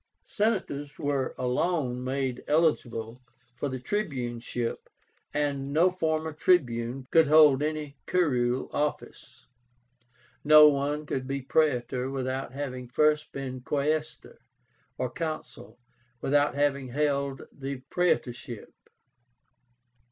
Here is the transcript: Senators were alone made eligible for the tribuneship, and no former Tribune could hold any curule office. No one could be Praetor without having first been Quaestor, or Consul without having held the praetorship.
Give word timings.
Senators 0.25 0.97
were 0.97 1.35
alone 1.37 2.03
made 2.03 2.43
eligible 2.47 3.21
for 3.53 3.69
the 3.69 3.77
tribuneship, 3.79 4.89
and 5.31 5.71
no 5.71 5.91
former 5.91 6.33
Tribune 6.33 7.05
could 7.11 7.27
hold 7.27 7.61
any 7.61 7.99
curule 8.07 8.67
office. 8.73 9.45
No 10.43 10.69
one 10.69 11.05
could 11.05 11.27
be 11.27 11.43
Praetor 11.43 12.09
without 12.09 12.51
having 12.51 12.87
first 12.87 13.31
been 13.31 13.61
Quaestor, 13.61 14.39
or 14.97 15.07
Consul 15.07 15.77
without 16.19 16.55
having 16.55 16.87
held 16.87 17.43
the 17.53 17.81
praetorship. 17.91 18.73